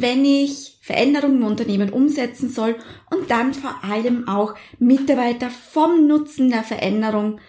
[0.00, 2.76] wenn ich Veränderungen im Unternehmen umsetzen soll
[3.10, 7.40] und dann vor allem auch Mitarbeiter vom Nutzen der Veränderung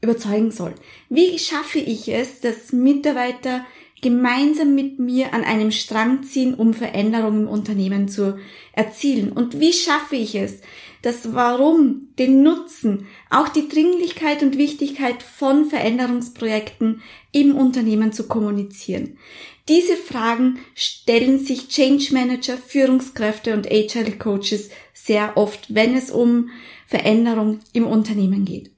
[0.00, 0.74] überzeugen soll.
[1.08, 3.64] Wie schaffe ich es, dass Mitarbeiter
[4.00, 8.38] gemeinsam mit mir an einem Strang ziehen, um Veränderungen im Unternehmen zu
[8.72, 9.32] erzielen?
[9.32, 10.60] Und wie schaffe ich es,
[11.02, 17.02] das Warum, den Nutzen, auch die Dringlichkeit und Wichtigkeit von Veränderungsprojekten
[17.32, 19.18] im Unternehmen zu kommunizieren?
[19.68, 26.50] Diese Fragen stellen sich Change Manager, Führungskräfte und Agile Coaches sehr oft, wenn es um
[26.86, 28.70] Veränderung im Unternehmen geht.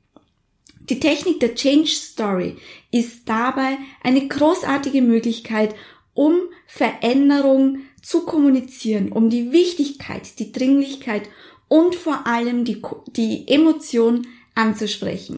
[0.90, 2.56] Die Technik der Change Story
[2.92, 5.74] ist dabei eine großartige Möglichkeit,
[6.14, 6.34] um
[6.66, 11.28] Veränderung zu kommunizieren, um die Wichtigkeit, die Dringlichkeit
[11.68, 12.82] und vor allem die,
[13.16, 15.36] die Emotion anzusprechen.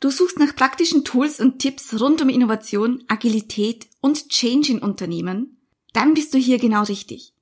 [0.00, 5.58] Du suchst nach praktischen Tools und Tipps rund um Innovation, Agilität und Change in Unternehmen?
[5.92, 7.32] Dann bist du hier genau richtig.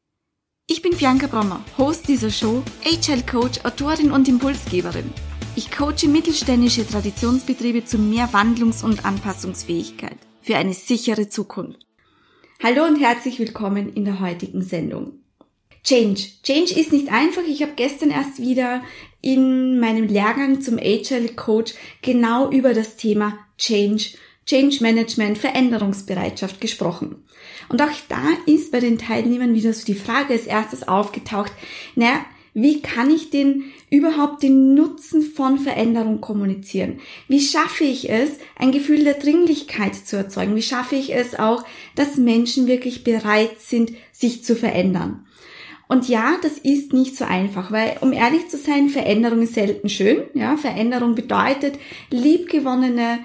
[0.67, 5.11] Ich bin Bianca Brommer, Host dieser Show, HL Coach, Autorin und Impulsgeberin.
[5.61, 11.81] Ich coache mittelständische Traditionsbetriebe zu mehr Wandlungs- und Anpassungsfähigkeit für eine sichere Zukunft.
[12.63, 15.21] Hallo und herzlich willkommen in der heutigen Sendung.
[15.85, 16.23] Change.
[16.43, 17.43] Change ist nicht einfach.
[17.47, 18.83] Ich habe gestern erst wieder
[19.21, 27.23] in meinem Lehrgang zum Agile Coach genau über das Thema Change, Change Management, Veränderungsbereitschaft gesprochen.
[27.69, 31.53] Und auch da ist bei den Teilnehmern wieder so die Frage als erstes aufgetaucht,
[31.97, 36.99] naja, wie kann ich denn überhaupt den Nutzen von Veränderung kommunizieren?
[37.29, 40.57] Wie schaffe ich es, ein Gefühl der Dringlichkeit zu erzeugen?
[40.57, 45.27] Wie schaffe ich es auch, dass Menschen wirklich bereit sind, sich zu verändern?
[45.89, 49.89] Und ja, das ist nicht so einfach, weil um ehrlich zu sein, Veränderung ist selten
[49.89, 50.23] schön.
[50.35, 51.79] Ja, Veränderung bedeutet
[52.11, 53.19] liebgewonnene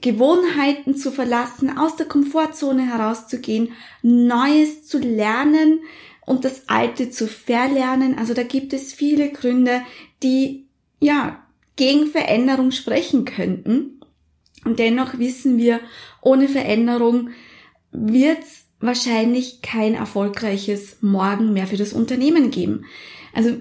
[0.00, 3.72] Gewohnheiten zu verlassen, aus der Komfortzone herauszugehen,
[4.02, 5.80] Neues zu lernen,
[6.26, 8.18] und das Alte zu verlernen.
[8.18, 9.82] Also da gibt es viele Gründe,
[10.22, 10.66] die
[11.00, 11.42] ja
[11.76, 14.00] gegen Veränderung sprechen könnten.
[14.64, 15.80] Und dennoch wissen wir,
[16.20, 17.30] ohne Veränderung
[17.92, 22.84] wird es wahrscheinlich kein erfolgreiches Morgen mehr für das Unternehmen geben.
[23.32, 23.60] Also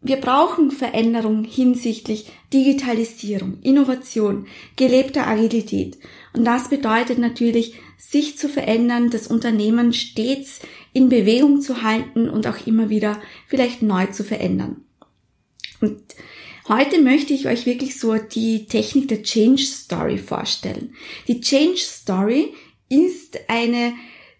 [0.00, 4.46] wir brauchen Veränderung hinsichtlich Digitalisierung, Innovation,
[4.76, 5.98] gelebter Agilität.
[6.34, 10.60] Und das bedeutet natürlich, sich zu verändern, das Unternehmen stets
[10.94, 14.84] in Bewegung zu halten und auch immer wieder vielleicht neu zu verändern.
[15.80, 16.00] Und
[16.68, 20.94] heute möchte ich euch wirklich so die Technik der Change Story vorstellen.
[21.28, 22.54] Die Change Story
[22.88, 23.92] ist eine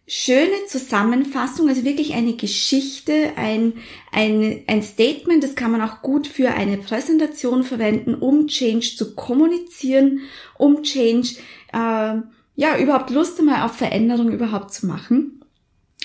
[0.06, 3.72] schöne Zusammenfassung, also wirklich eine Geschichte, ein,
[4.12, 9.14] ein, ein Statement, das kann man auch gut für eine Präsentation verwenden, um Change zu
[9.14, 10.20] kommunizieren,
[10.56, 11.36] um Change,
[11.72, 12.20] äh,
[12.56, 15.43] ja, überhaupt Lust einmal auf Veränderung überhaupt zu machen.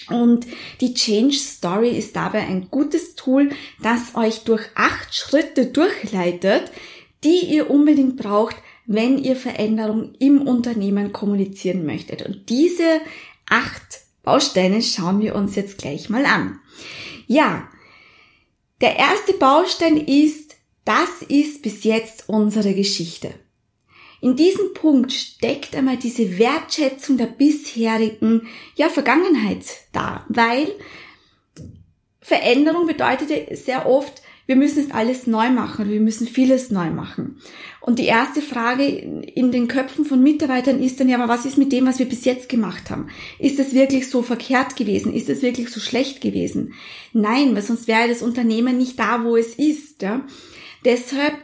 [0.10, 0.48] Und
[0.82, 3.50] die Change Story ist dabei ein gutes Tool,
[3.82, 6.72] das euch durch acht Schritte durchleitet,
[7.24, 8.56] die ihr unbedingt braucht,
[8.86, 12.24] wenn ihr Veränderung im Unternehmen kommunizieren möchtet.
[12.24, 13.02] Und diese
[13.50, 16.60] acht Bausteine schauen wir uns jetzt gleich mal an.
[17.28, 17.70] Ja,
[18.82, 20.56] der erste Baustein ist,
[20.86, 23.34] das ist bis jetzt unsere Geschichte.
[24.22, 30.68] In diesem Punkt steckt einmal diese Wertschätzung der bisherigen ja, Vergangenheit da, weil
[32.22, 37.40] Veränderung bedeutet sehr oft, wir müssen es alles neu machen, wir müssen vieles neu machen.
[37.82, 41.60] Und die erste Frage in den Köpfen von Mitarbeitern ist dann ja, aber was ist
[41.60, 43.10] mit dem, was wir bis jetzt gemacht haben?
[43.38, 45.14] Ist es wirklich so verkehrt gewesen?
[45.14, 46.74] Ist es wirklich so schlecht gewesen?
[47.14, 50.02] Nein, weil sonst wäre das Unternehmen nicht da, wo es ist.
[50.02, 50.26] Ja?
[50.84, 51.36] Deshalb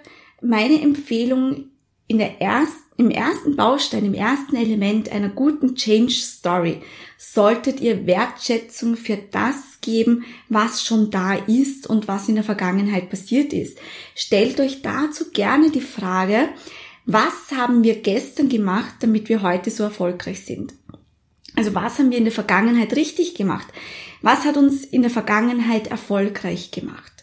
[0.42, 1.66] meine Empfehlung
[2.08, 6.82] in der ersten im ersten Baustein, im ersten Element einer guten Change Story
[7.18, 13.10] solltet ihr Wertschätzung für das geben, was schon da ist und was in der Vergangenheit
[13.10, 13.80] passiert ist.
[14.16, 16.50] Stellt euch dazu gerne die Frage,
[17.06, 20.74] was haben wir gestern gemacht, damit wir heute so erfolgreich sind?
[21.58, 23.68] Also was haben wir in der Vergangenheit richtig gemacht?
[24.22, 27.16] Was hat uns in der Vergangenheit erfolgreich gemacht?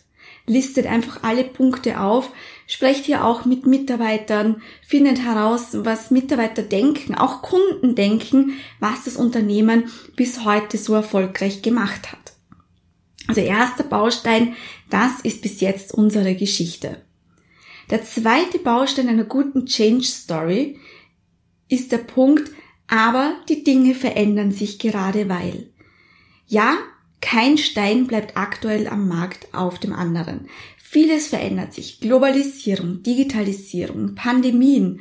[0.46, 2.30] listet einfach alle Punkte auf,
[2.72, 9.16] sprecht hier auch mit Mitarbeitern, findet heraus, was Mitarbeiter denken, auch Kunden denken, was das
[9.16, 12.32] Unternehmen bis heute so erfolgreich gemacht hat.
[13.28, 14.56] Also erster Baustein,
[14.88, 17.02] das ist bis jetzt unsere Geschichte.
[17.90, 20.78] Der zweite Baustein einer guten Change Story
[21.68, 22.50] ist der Punkt,
[22.88, 25.68] aber die Dinge verändern sich gerade weil.
[26.46, 26.78] Ja,
[27.20, 30.48] kein Stein bleibt aktuell am Markt auf dem anderen.
[30.92, 32.00] Vieles verändert sich.
[32.00, 35.00] Globalisierung, Digitalisierung, Pandemien,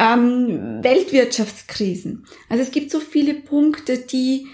[0.00, 2.24] ähm, Weltwirtschaftskrisen.
[2.48, 4.48] Also es gibt so viele Punkte, die,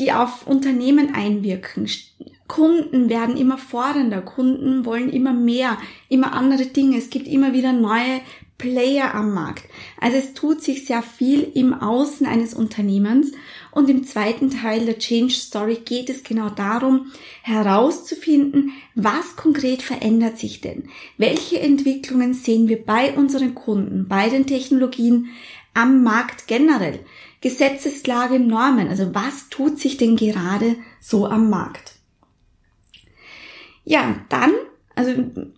[0.00, 1.88] die auf Unternehmen einwirken.
[2.48, 5.78] Kunden werden immer fordernder, Kunden wollen immer mehr,
[6.08, 6.98] immer andere Dinge.
[6.98, 8.20] Es gibt immer wieder neue
[8.60, 9.64] Player am Markt.
[9.98, 13.32] Also es tut sich sehr viel im Außen eines Unternehmens
[13.70, 17.10] und im zweiten Teil der Change Story geht es genau darum,
[17.42, 20.90] herauszufinden, was konkret verändert sich denn?
[21.16, 25.30] Welche Entwicklungen sehen wir bei unseren Kunden, bei den Technologien,
[25.72, 27.00] am Markt generell?
[27.40, 31.94] Gesetzeslage, Normen, also was tut sich denn gerade so am Markt?
[33.84, 34.52] Ja, dann,
[34.94, 35.12] also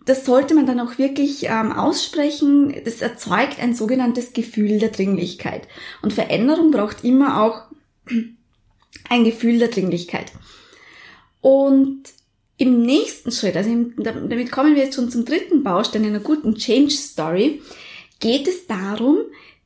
[0.05, 5.67] das sollte man dann auch wirklich ähm, aussprechen, das erzeugt ein sogenanntes Gefühl der Dringlichkeit.
[6.01, 7.63] Und Veränderung braucht immer auch
[9.09, 10.31] ein Gefühl der Dringlichkeit.
[11.41, 12.03] Und
[12.57, 16.93] im nächsten Schritt, also damit kommen wir jetzt schon zum dritten Baustein einer guten Change
[16.93, 17.61] Story,
[18.19, 19.17] geht es darum,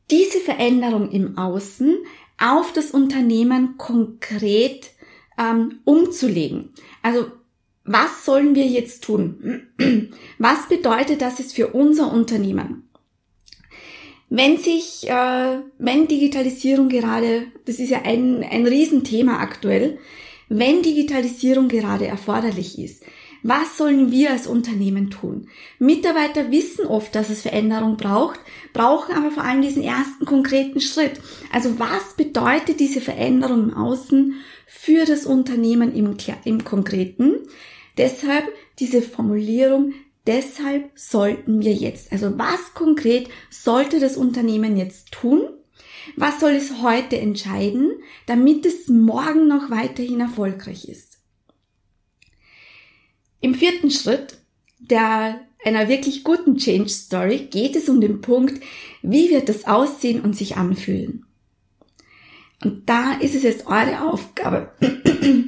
[0.10, 1.98] diese Veränderung im Außen
[2.40, 4.92] auf das Unternehmen konkret
[5.38, 6.70] ähm, umzulegen.
[7.04, 7.28] Also
[7.88, 9.68] was sollen wir jetzt tun?
[10.38, 12.90] Was bedeutet das jetzt für unser Unternehmen?
[14.30, 20.00] Wenn sich, äh, wenn Digitalisierung gerade, das ist ja ein, ein Riesenthema aktuell,
[20.50, 23.04] wenn Digitalisierung gerade erforderlich ist,
[23.44, 25.48] was sollen wir als Unternehmen tun?
[25.80, 28.40] Mitarbeiter wissen oft, dass es Veränderung braucht,
[28.74, 31.22] brauchen aber vor allem diesen ersten konkreten Schritt.
[31.54, 34.34] Also was bedeutet diese Veränderung im Außen
[34.66, 37.36] für das Unternehmen im, im Konkreten?
[37.98, 38.46] Deshalb
[38.80, 39.94] diese Formulierung,
[40.26, 42.12] deshalb sollten wir jetzt.
[42.12, 45.50] Also was konkret sollte das Unternehmen jetzt tun?
[46.16, 47.92] Was soll es heute entscheiden,
[48.26, 51.20] damit es morgen noch weiterhin erfolgreich ist?
[53.42, 54.38] Im vierten Schritt
[54.80, 58.64] der einer wirklich guten Change Story geht es um den Punkt,
[59.02, 61.26] wie wird das aussehen und sich anfühlen.
[62.64, 64.72] Und da ist es jetzt eure Aufgabe,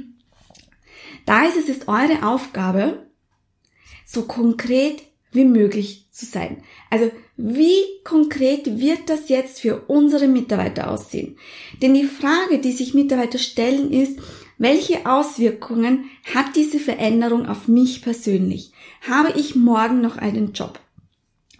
[1.29, 3.05] da ist es jetzt eure Aufgabe,
[4.03, 6.63] so konkret wie möglich zu sein.
[6.89, 11.37] Also wie konkret wird das jetzt für unsere Mitarbeiter aussehen?
[11.83, 14.17] Denn die Frage, die sich Mitarbeiter stellen, ist,
[14.57, 18.71] welche Auswirkungen hat diese Veränderung auf mich persönlich?
[19.07, 20.79] Habe ich morgen noch einen Job?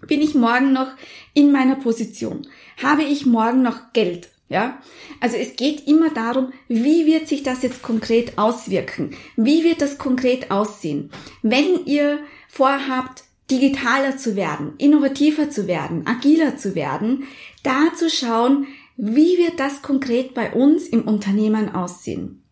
[0.07, 0.89] Bin ich morgen noch
[1.35, 2.47] in meiner Position?
[2.81, 4.29] Habe ich morgen noch Geld?
[4.49, 4.81] Ja,
[5.19, 9.15] also es geht immer darum, wie wird sich das jetzt konkret auswirken?
[9.35, 11.11] Wie wird das konkret aussehen?
[11.43, 17.25] Wenn ihr vorhabt, digitaler zu werden, innovativer zu werden, agiler zu werden,
[17.61, 18.65] da zu schauen,
[18.97, 22.43] wie wird das konkret bei uns im Unternehmen aussehen?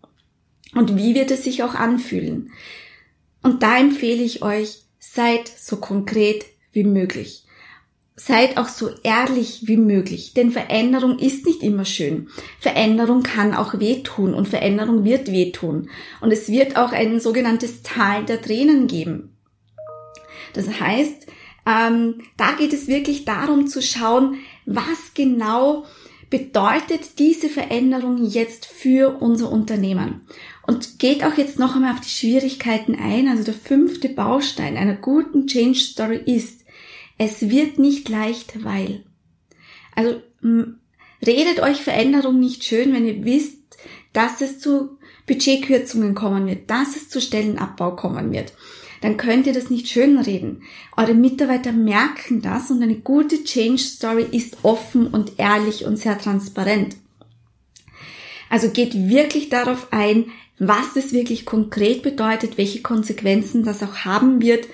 [0.76, 2.52] Und wie wird es sich auch anfühlen?
[3.42, 7.47] Und da empfehle ich euch, seid so konkret wie möglich
[8.20, 12.30] seid auch so ehrlich wie möglich, denn Veränderung ist nicht immer schön.
[12.60, 15.90] Veränderung kann auch wehtun und Veränderung wird wehtun.
[16.20, 19.38] Und es wird auch ein sogenanntes Tal der Tränen geben.
[20.54, 21.28] Das heißt,
[21.68, 25.86] ähm, da geht es wirklich darum zu schauen, was genau
[26.32, 30.22] bedeutet diese Veränderung jetzt für unser Unternehmen.
[30.66, 33.28] Und geht auch jetzt noch einmal auf die Schwierigkeiten ein.
[33.28, 36.66] Also der fünfte Baustein einer guten Change Story ist,
[37.18, 39.04] es wird nicht leicht, weil.
[39.96, 40.22] Also
[41.26, 43.58] redet euch Veränderung nicht schön, wenn ihr wisst,
[44.14, 48.54] dass es zu Budgetkürzungen kommen wird, dass es zu Stellenabbau kommen wird.
[49.02, 50.64] Dann könnt ihr das nicht schönreden.
[50.96, 56.18] Eure Mitarbeiter merken das und eine gute Change Story ist offen und ehrlich und sehr
[56.18, 56.96] transparent.
[58.50, 64.42] Also geht wirklich darauf ein, was es wirklich konkret bedeutet, welche Konsequenzen das auch haben
[64.42, 64.68] wird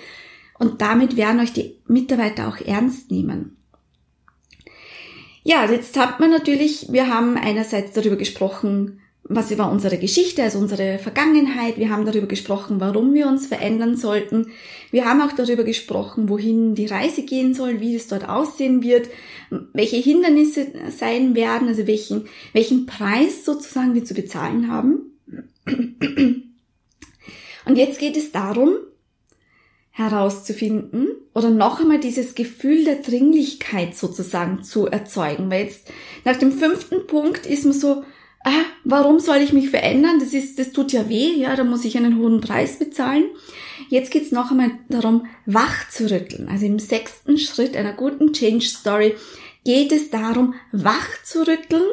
[0.59, 3.57] und damit werden euch die Mitarbeiter auch ernst nehmen.
[5.43, 10.59] Ja, jetzt hat man natürlich, wir haben einerseits darüber gesprochen, was war unsere Geschichte, also
[10.59, 11.77] unsere Vergangenheit.
[11.77, 14.47] Wir haben darüber gesprochen, warum wir uns verändern sollten.
[14.91, 19.09] Wir haben auch darüber gesprochen, wohin die Reise gehen soll, wie es dort aussehen wird,
[19.71, 25.13] welche Hindernisse sein werden, also welchen, welchen Preis sozusagen wir zu bezahlen haben.
[27.65, 28.75] Und jetzt geht es darum,
[29.95, 35.51] herauszufinden oder noch einmal dieses Gefühl der Dringlichkeit sozusagen zu erzeugen.
[35.51, 35.87] Weil jetzt
[36.25, 38.03] nach dem fünften Punkt ist man so,
[38.43, 40.17] ah, warum soll ich mich verändern?
[40.19, 43.25] Das ist, das tut ja weh, ja, da muss ich einen hohen Preis bezahlen.
[43.87, 46.49] Jetzt geht's noch einmal darum, wach zu rütteln.
[46.49, 49.13] Also im sechsten Schritt einer guten Change Story
[49.63, 51.83] geht es darum, wach zu rütteln,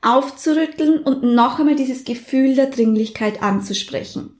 [0.00, 4.38] aufzurütteln und noch einmal dieses Gefühl der Dringlichkeit anzusprechen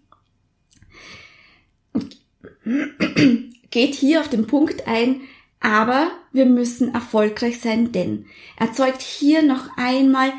[3.70, 5.22] geht hier auf den Punkt ein,
[5.60, 8.26] aber wir müssen erfolgreich sein, denn
[8.58, 10.32] erzeugt hier noch einmal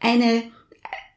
[0.00, 0.42] eine,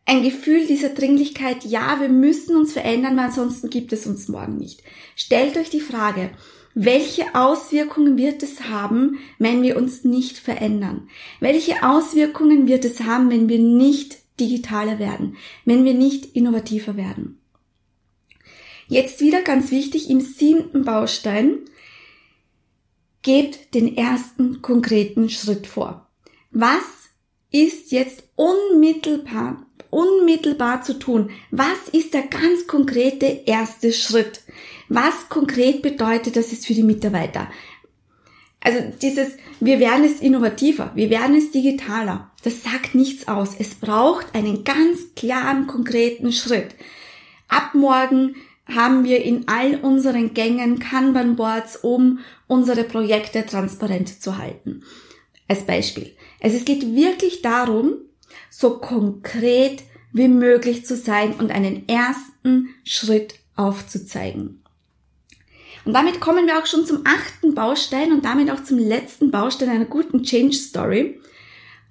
[0.06, 4.58] ein Gefühl dieser Dringlichkeit, ja, wir müssen uns verändern, weil ansonsten gibt es uns morgen
[4.58, 4.84] nicht.
[5.16, 6.32] Stellt euch die Frage,
[6.74, 11.08] welche Auswirkungen wird es haben, wenn wir uns nicht verändern?
[11.40, 17.40] Welche Auswirkungen wird es haben, wenn wir nicht digitaler werden, wenn wir nicht innovativer werden?
[18.88, 21.60] Jetzt wieder ganz wichtig im siebten Baustein,
[23.24, 26.08] gebt den ersten konkreten Schritt vor.
[26.52, 26.84] Was
[27.52, 31.32] ist jetzt unmittelbar, unmittelbar zu tun?
[31.50, 34.42] Was ist der ganz konkrete erste Schritt?
[34.90, 37.50] Was konkret bedeutet das jetzt für die Mitarbeiter?
[38.60, 43.56] Also dieses, wir werden es innovativer, wir werden es digitaler, das sagt nichts aus.
[43.58, 46.76] Es braucht einen ganz klaren, konkreten Schritt.
[47.48, 48.36] Ab morgen
[48.68, 54.84] haben wir in all unseren Gängen Kanban-Boards, um unsere Projekte transparent zu halten.
[55.48, 56.16] Als Beispiel.
[56.42, 57.94] Also es geht wirklich darum,
[58.50, 64.64] so konkret wie möglich zu sein und einen ersten Schritt aufzuzeigen.
[65.84, 69.70] Und damit kommen wir auch schon zum achten Baustein und damit auch zum letzten Baustein
[69.70, 71.20] einer guten Change Story.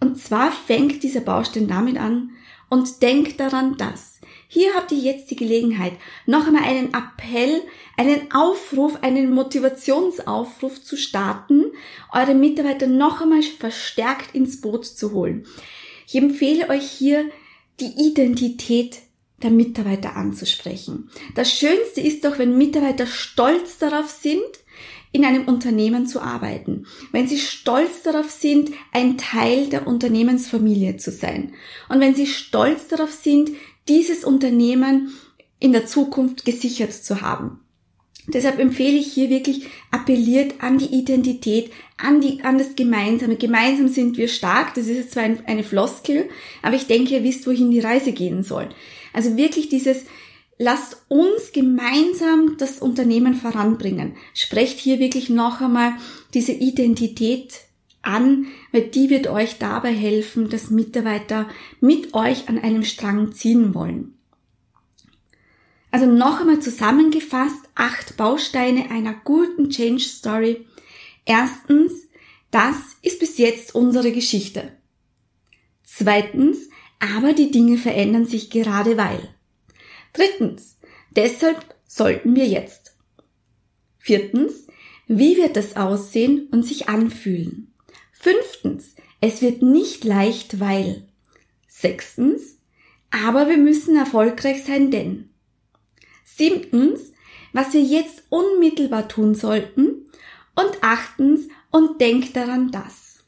[0.00, 2.30] Und zwar fängt dieser Baustein damit an
[2.68, 4.13] und denkt daran, dass
[4.54, 5.94] hier habt ihr jetzt die Gelegenheit,
[6.26, 7.60] noch einmal einen Appell,
[7.96, 11.72] einen Aufruf, einen Motivationsaufruf zu starten,
[12.12, 15.44] eure Mitarbeiter noch einmal verstärkt ins Boot zu holen.
[16.06, 17.28] Ich empfehle euch hier,
[17.80, 18.98] die Identität
[19.42, 21.10] der Mitarbeiter anzusprechen.
[21.34, 24.44] Das Schönste ist doch, wenn Mitarbeiter stolz darauf sind,
[25.10, 31.10] in einem Unternehmen zu arbeiten, wenn sie stolz darauf sind, ein Teil der Unternehmensfamilie zu
[31.10, 31.54] sein
[31.88, 33.50] und wenn sie stolz darauf sind,
[33.88, 35.12] dieses Unternehmen
[35.58, 37.60] in der Zukunft gesichert zu haben.
[38.26, 43.36] Deshalb empfehle ich hier wirklich appelliert an die Identität, an, die, an das Gemeinsame.
[43.36, 44.74] Gemeinsam sind wir stark.
[44.74, 46.30] Das ist zwar eine Floskel,
[46.62, 48.70] aber ich denke, ihr wisst, wohin die Reise gehen soll.
[49.12, 50.04] Also wirklich dieses,
[50.58, 54.16] lasst uns gemeinsam das Unternehmen voranbringen.
[54.32, 55.92] Sprecht hier wirklich noch einmal
[56.32, 57.60] diese Identität
[58.06, 61.48] an, weil die wird euch dabei helfen, dass Mitarbeiter
[61.80, 64.14] mit euch an einem Strang ziehen wollen.
[65.90, 70.66] Also noch einmal zusammengefasst, acht Bausteine einer guten Change Story.
[71.24, 71.92] Erstens,
[72.50, 74.72] das ist bis jetzt unsere Geschichte.
[75.84, 76.68] Zweitens,
[76.98, 79.34] aber die Dinge verändern sich gerade weil.
[80.12, 80.78] Drittens,
[81.10, 82.96] deshalb sollten wir jetzt.
[83.98, 84.66] Viertens,
[85.06, 87.73] wie wird es aussehen und sich anfühlen?
[88.24, 91.06] Fünftens, es wird nicht leicht, weil.
[91.68, 92.56] Sechstens,
[93.10, 95.28] aber wir müssen erfolgreich sein, denn.
[96.24, 97.12] Siebtens,
[97.52, 100.06] was wir jetzt unmittelbar tun sollten.
[100.56, 103.18] Und achtens, und denkt daran dass.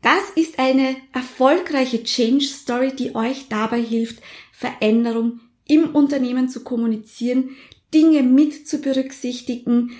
[0.00, 7.56] Das ist eine erfolgreiche Change Story, die euch dabei hilft, Veränderung im Unternehmen zu kommunizieren,
[7.92, 9.96] Dinge mit zu berücksichtigen,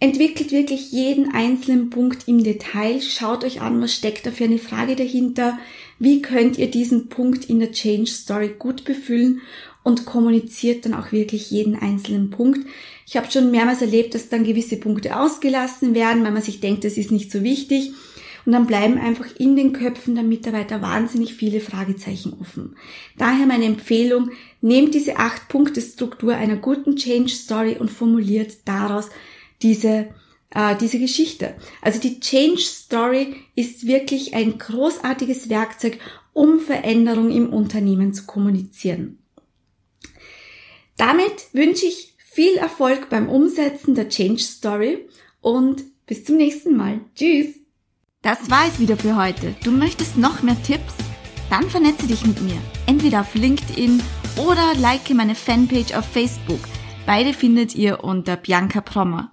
[0.00, 4.58] entwickelt wirklich jeden einzelnen Punkt im Detail, schaut euch an, was steckt da für eine
[4.58, 5.58] Frage dahinter,
[5.98, 9.40] wie könnt ihr diesen Punkt in der Change Story gut befüllen
[9.82, 12.60] und kommuniziert dann auch wirklich jeden einzelnen Punkt.
[13.06, 16.84] Ich habe schon mehrmals erlebt, dass dann gewisse Punkte ausgelassen werden, weil man sich denkt,
[16.84, 17.92] das ist nicht so wichtig.
[18.44, 22.76] Und dann bleiben einfach in den Köpfen der Mitarbeiter wahnsinnig viele Fragezeichen offen.
[23.18, 29.10] Daher meine Empfehlung, nehmt diese acht Punkte Struktur einer guten Change Story und formuliert daraus
[29.62, 30.08] diese
[30.50, 31.54] äh, diese Geschichte.
[31.82, 35.98] Also die Change Story ist wirklich ein großartiges Werkzeug,
[36.32, 39.18] um Veränderung im Unternehmen zu kommunizieren.
[40.96, 45.08] Damit wünsche ich viel Erfolg beim Umsetzen der Change Story
[45.40, 47.00] und bis zum nächsten Mal.
[47.14, 47.54] Tschüss!
[48.22, 49.54] Das war es wieder für heute.
[49.62, 50.94] Du möchtest noch mehr Tipps?
[51.50, 52.56] Dann vernetze dich mit mir.
[52.86, 54.02] Entweder auf LinkedIn
[54.36, 56.60] oder like meine Fanpage auf Facebook.
[57.06, 59.32] Beide findet ihr unter Bianca Prommer.